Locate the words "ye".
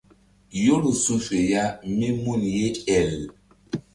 2.55-2.67